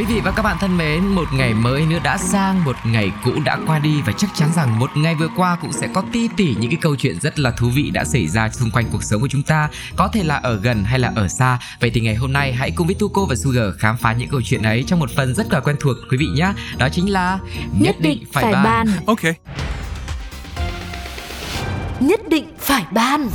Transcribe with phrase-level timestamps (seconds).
[0.00, 3.12] Quý vị và các bạn thân mến, một ngày mới nữa đã sang, một ngày
[3.24, 6.02] cũ đã qua đi và chắc chắn rằng một ngày vừa qua cũng sẽ có
[6.12, 8.86] ti tỉ những cái câu chuyện rất là thú vị đã xảy ra xung quanh
[8.92, 11.58] cuộc sống của chúng ta, có thể là ở gần hay là ở xa.
[11.80, 14.40] Vậy thì ngày hôm nay hãy cùng với Tuko và Sugar khám phá những câu
[14.44, 16.52] chuyện ấy trong một phần rất là quen thuộc quý vị nhé.
[16.78, 17.38] Đó chính là
[17.80, 19.22] Nhất định phải bàn Ok
[22.00, 23.28] Nhất định phải bàn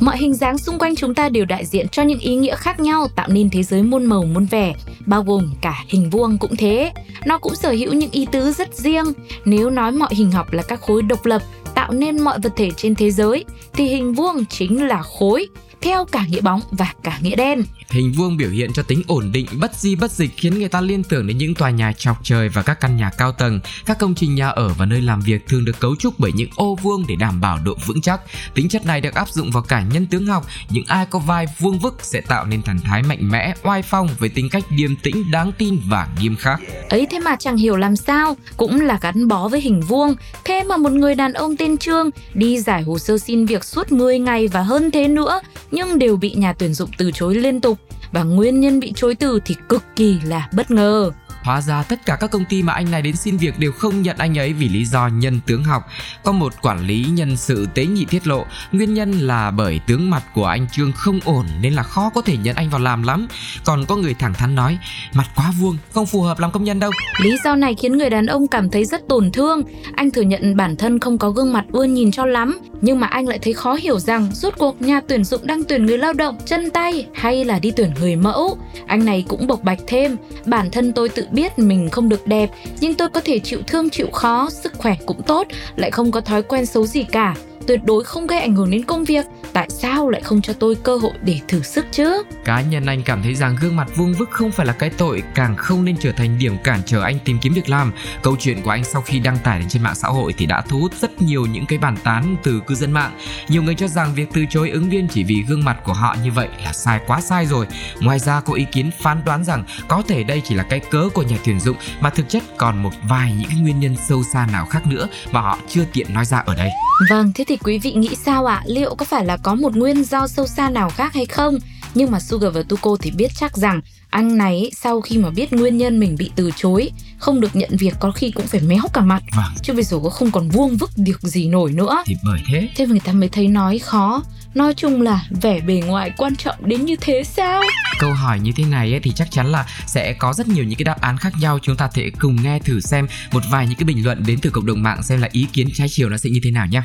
[0.00, 2.80] Mọi hình dáng xung quanh chúng ta đều đại diện cho những ý nghĩa khác
[2.80, 4.74] nhau tạo nên thế giới muôn màu muôn vẻ,
[5.06, 6.92] bao gồm cả hình vuông cũng thế.
[7.26, 9.04] Nó cũng sở hữu những ý tứ rất riêng.
[9.44, 11.42] Nếu nói mọi hình học là các khối độc lập
[11.74, 15.48] tạo nên mọi vật thể trên thế giới, thì hình vuông chính là khối
[15.80, 17.62] theo cả nghĩa bóng và cả nghĩa đen.
[17.90, 20.80] Hình vuông biểu hiện cho tính ổn định, bất di bất dịch khiến người ta
[20.80, 23.60] liên tưởng đến những tòa nhà chọc trời và các căn nhà cao tầng.
[23.86, 26.48] Các công trình nhà ở và nơi làm việc thường được cấu trúc bởi những
[26.56, 28.20] ô vuông để đảm bảo độ vững chắc.
[28.54, 30.46] Tính chất này được áp dụng vào cả nhân tướng học.
[30.70, 34.08] Những ai có vai vuông vức sẽ tạo nên thần thái mạnh mẽ, oai phong
[34.18, 36.60] với tính cách điềm tĩnh, đáng tin và nghiêm khắc.
[36.88, 40.14] Ấy thế mà chẳng hiểu làm sao, cũng là gắn bó với hình vuông.
[40.44, 43.92] Thế mà một người đàn ông tên Trương đi giải hồ sơ xin việc suốt
[43.92, 47.60] 10 ngày và hơn thế nữa, nhưng đều bị nhà tuyển dụng từ chối liên
[47.60, 47.78] tục
[48.12, 51.10] và nguyên nhân bị chối từ thì cực kỳ là bất ngờ.
[51.42, 54.02] Hóa ra tất cả các công ty mà anh này đến xin việc đều không
[54.02, 55.88] nhận anh ấy vì lý do nhân tướng học.
[56.24, 60.10] Có một quản lý nhân sự tế nhị tiết lộ, nguyên nhân là bởi tướng
[60.10, 63.02] mặt của anh Trương không ổn nên là khó có thể nhận anh vào làm
[63.02, 63.26] lắm.
[63.64, 64.78] Còn có người thẳng thắn nói,
[65.14, 66.90] mặt quá vuông, không phù hợp làm công nhân đâu.
[67.20, 69.62] Lý do này khiến người đàn ông cảm thấy rất tổn thương.
[69.96, 73.06] Anh thừa nhận bản thân không có gương mặt ưa nhìn cho lắm, nhưng mà
[73.06, 76.12] anh lại thấy khó hiểu rằng rốt cuộc nhà tuyển dụng đang tuyển người lao
[76.12, 78.58] động chân tay hay là đi tuyển người mẫu.
[78.86, 80.16] Anh này cũng bộc bạch thêm,
[80.46, 82.50] bản thân tôi tự biết mình không được đẹp,
[82.80, 86.20] nhưng tôi có thể chịu thương chịu khó, sức khỏe cũng tốt, lại không có
[86.20, 87.34] thói quen xấu gì cả.
[87.68, 90.74] Tuyệt đối không gây ảnh hưởng đến công việc, tại sao lại không cho tôi
[90.74, 92.22] cơ hội để thử sức chứ?
[92.44, 95.22] Cá nhân anh cảm thấy rằng gương mặt vuông vức không phải là cái tội,
[95.34, 97.92] càng không nên trở thành điểm cản trở anh tìm kiếm việc làm.
[98.22, 100.60] Câu chuyện của anh sau khi đăng tải lên trên mạng xã hội thì đã
[100.68, 103.18] thu hút rất nhiều những cái bàn tán từ cư dân mạng.
[103.48, 106.16] Nhiều người cho rằng việc từ chối ứng viên chỉ vì gương mặt của họ
[106.24, 107.66] như vậy là sai quá sai rồi.
[108.00, 111.08] Ngoài ra có ý kiến phán đoán rằng có thể đây chỉ là cái cớ
[111.14, 114.46] của nhà tuyển dụng mà thực chất còn một vài những nguyên nhân sâu xa
[114.52, 116.70] nào khác nữa mà họ chưa tiện nói ra ở đây.
[117.10, 118.62] Vâng, thế thì quý vị nghĩ sao ạ?
[118.66, 121.58] Liệu có phải là có một nguyên do sâu xa nào khác hay không?
[121.94, 125.52] Nhưng mà Sugar và Tuko thì biết chắc rằng anh này sau khi mà biết
[125.52, 128.82] nguyên nhân mình bị từ chối, không được nhận việc có khi cũng phải méo
[128.92, 129.22] cả mặt.
[129.36, 129.52] Vâng.
[129.62, 132.02] Chứ bây giờ có không còn vuông vức được gì nổi nữa.
[132.06, 134.22] Thì bởi thế Thế mà người ta mới thấy nói khó.
[134.58, 137.62] Nói chung là vẻ bề ngoài quan trọng đến như thế sao?
[137.98, 140.78] câu hỏi như thế này ấy, thì chắc chắn là sẽ có rất nhiều những
[140.78, 143.76] cái đáp án khác nhau chúng ta thể cùng nghe thử xem một vài những
[143.76, 146.16] cái bình luận đến từ cộng đồng mạng xem là ý kiến trái chiều nó
[146.16, 146.82] sẽ như thế nào nhé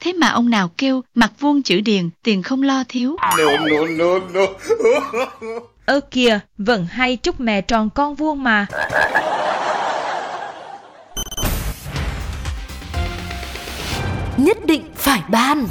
[0.00, 3.16] Thế mà ông nào kêu mặt vuông chữ điền, tiền không lo thiếu.
[5.86, 8.66] Ơ kìa, vẫn hay chúc mẹ tròn con vuông mà.
[14.36, 15.66] Nhất định phải ban.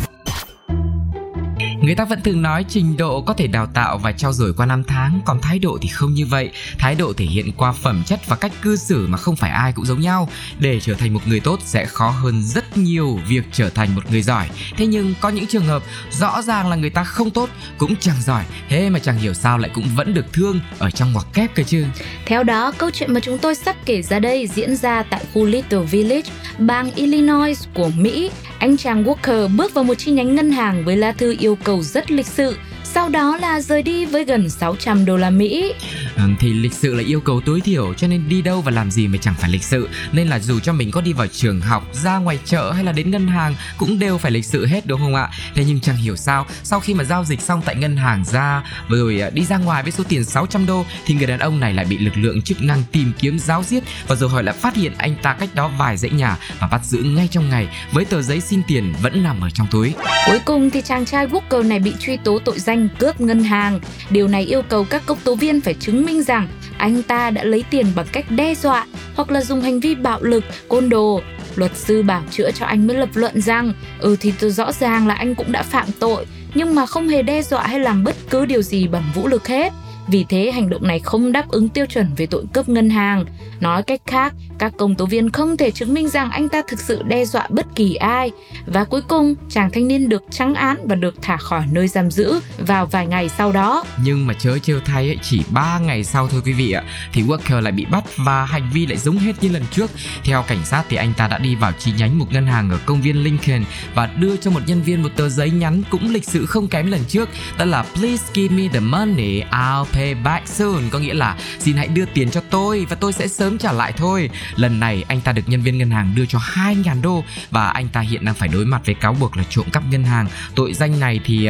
[1.81, 4.65] Người ta vẫn thường nói trình độ có thể đào tạo và trau dồi qua
[4.65, 6.51] năm tháng, còn thái độ thì không như vậy.
[6.77, 9.71] Thái độ thể hiện qua phẩm chất và cách cư xử mà không phải ai
[9.71, 10.29] cũng giống nhau.
[10.59, 14.11] Để trở thành một người tốt sẽ khó hơn rất nhiều việc trở thành một
[14.11, 14.49] người giỏi.
[14.77, 18.21] Thế nhưng có những trường hợp rõ ràng là người ta không tốt cũng chẳng
[18.21, 21.55] giỏi, thế mà chẳng hiểu sao lại cũng vẫn được thương ở trong ngoặc kép
[21.55, 21.85] cơ chứ.
[22.25, 25.45] Theo đó, câu chuyện mà chúng tôi sắp kể ra đây diễn ra tại khu
[25.45, 28.31] Little Village, bang Illinois của Mỹ.
[28.59, 31.83] Anh chàng Walker bước vào một chi nhánh ngân hàng với lá thư yêu cầu
[31.83, 35.73] rất lịch sự, sau đó là rời đi với gần 600 đô la Mỹ.
[36.17, 38.91] Ờ, thì lịch sự là yêu cầu tối thiểu, cho nên đi đâu và làm
[38.91, 39.89] gì mà chẳng phải lịch sự.
[40.11, 42.91] Nên là dù cho mình có đi vào trường học, ra ngoài chợ hay là
[42.91, 45.29] đến ngân hàng, cũng đều phải lịch sự hết, đúng không ạ?
[45.55, 48.63] Thế nhưng chẳng hiểu sao, sau khi mà giao dịch xong tại ngân hàng ra,
[48.89, 51.73] rồi à, đi ra ngoài với số tiền 600 đô, thì người đàn ông này
[51.73, 54.75] lại bị lực lượng chức năng tìm kiếm, giáo giết và rồi họ lại phát
[54.75, 58.05] hiện anh ta cách đó vài dãy nhà và bắt giữ ngay trong ngày, với
[58.05, 59.93] tờ giấy xin tiền vẫn nằm ở trong túi.
[60.25, 63.79] Cuối cùng thì chàng trai Walker này bị truy tố tội danh cướp ngân hàng.
[64.09, 67.43] Điều này yêu cầu các công tố viên phải chứng minh rằng anh ta đã
[67.43, 71.21] lấy tiền bằng cách đe dọa hoặc là dùng hành vi bạo lực, côn đồ.
[71.55, 75.07] Luật sư bảo chữa cho anh mới lập luận rằng ừ thì tôi rõ ràng
[75.07, 78.15] là anh cũng đã phạm tội nhưng mà không hề đe dọa hay làm bất
[78.29, 79.73] cứ điều gì bằng vũ lực hết.
[80.07, 83.25] Vì thế hành động này không đáp ứng tiêu chuẩn về tội cướp ngân hàng.
[83.59, 86.79] Nói cách khác, các công tố viên không thể chứng minh rằng anh ta thực
[86.79, 88.31] sự đe dọa bất kỳ ai.
[88.65, 92.11] Và cuối cùng, chàng thanh niên được trắng án và được thả khỏi nơi giam
[92.11, 93.83] giữ vào vài ngày sau đó.
[94.03, 96.83] Nhưng mà chớ trêu thay ấy, chỉ 3 ngày sau thôi quý vị ạ
[97.13, 99.91] thì Walker lại bị bắt và hành vi lại giống hết như lần trước.
[100.23, 102.79] Theo cảnh sát thì anh ta đã đi vào chi nhánh một ngân hàng ở
[102.85, 103.63] công viên Lincoln
[103.95, 106.91] và đưa cho một nhân viên một tờ giấy nhắn cũng lịch sự không kém
[106.91, 111.13] lần trước, đó là Please give me the money, I'll pay back soon, có nghĩa
[111.13, 114.29] là xin hãy đưa tiền cho tôi và tôi sẽ sớm trả lại thôi.
[114.55, 117.89] Lần này anh ta được nhân viên ngân hàng đưa cho 2.000 đô và anh
[117.89, 120.27] ta hiện đang phải đối mặt với cáo buộc là trộm cắp ngân hàng.
[120.55, 121.49] Tội danh này thì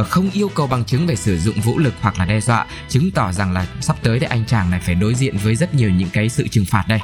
[0.00, 2.66] uh, không yêu cầu bằng chứng về sử dụng vũ lực hoặc là đe dọa,
[2.88, 5.74] chứng tỏ rằng là sắp tới thì anh chàng này phải đối diện với rất
[5.74, 7.00] nhiều những cái sự trừng phạt đây.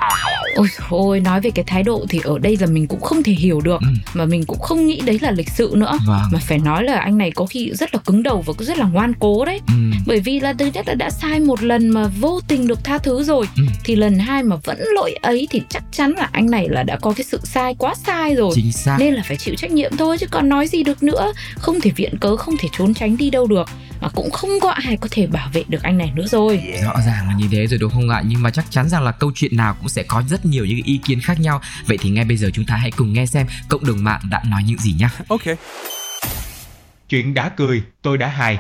[0.54, 3.32] Ôi ôi nói về cái thái độ thì ở đây là mình cũng không thể
[3.32, 3.86] hiểu được Ừ.
[4.14, 5.98] mà mình cũng không nghĩ đấy là lịch sự nữa.
[6.06, 6.20] Vâng.
[6.32, 8.78] Mà phải nói là anh này có khi rất là cứng đầu và cũng rất
[8.78, 9.60] là ngoan cố đấy.
[9.68, 9.74] Ừ.
[10.06, 12.98] Bởi vì là thứ nhất là đã sai một lần mà vô tình được tha
[12.98, 13.62] thứ rồi Ừ.
[13.84, 16.96] thì lần hai mà vẫn lỗi ấy thì chắc chắn là anh này là đã
[17.02, 18.52] có cái sự sai quá sai rồi.
[18.54, 18.96] Chính xác.
[18.98, 21.90] Nên là phải chịu trách nhiệm thôi chứ còn nói gì được nữa Không thể
[21.96, 23.68] viện cớ, không thể trốn tránh đi đâu được
[24.02, 26.94] Mà cũng không có ai có thể bảo vệ được anh này nữa rồi Rõ
[27.06, 28.22] ràng là như thế rồi đúng không ạ?
[28.26, 30.80] Nhưng mà chắc chắn rằng là câu chuyện nào cũng sẽ có rất nhiều những
[30.84, 31.60] ý kiến khác nhau.
[31.86, 34.42] Vậy thì ngay bây giờ chúng ta hãy cùng nghe xem cộng đồng mạng đã
[34.46, 35.08] nói những gì nhé.
[35.28, 35.56] Okay.
[37.08, 38.58] Chuyện đã cười, tôi đã hài.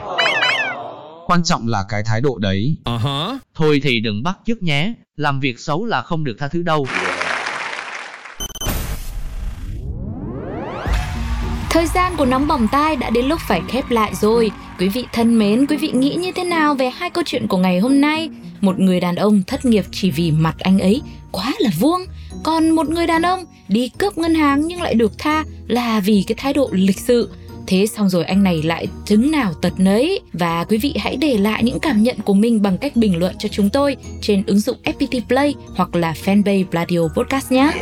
[1.26, 2.76] Quan trọng là cái thái độ đấy.
[2.84, 3.38] Uh-huh.
[3.54, 6.86] Thôi thì đừng bắt chước nhé, làm việc xấu là không được tha thứ đâu.
[11.72, 15.04] Thời gian của nóng bỏng tai đã đến lúc phải khép lại rồi Quý vị
[15.12, 18.00] thân mến, quý vị nghĩ như thế nào về hai câu chuyện của ngày hôm
[18.00, 18.30] nay?
[18.60, 22.00] Một người đàn ông thất nghiệp chỉ vì mặt anh ấy quá là vuông
[22.44, 26.24] Còn một người đàn ông đi cướp ngân hàng nhưng lại được tha là vì
[26.26, 27.30] cái thái độ lịch sự
[27.66, 31.38] Thế xong rồi anh này lại chứng nào tật nấy Và quý vị hãy để
[31.38, 34.60] lại những cảm nhận của mình bằng cách bình luận cho chúng tôi trên ứng
[34.60, 37.72] dụng FPT Play hoặc là fanpage Radio Podcast nhé.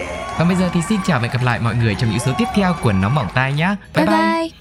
[0.41, 2.33] Và bây giờ thì xin chào và hẹn gặp lại mọi người trong những số
[2.39, 3.75] tiếp theo của Nóng Bỏng Tai nhé.
[3.95, 4.60] Bye bye!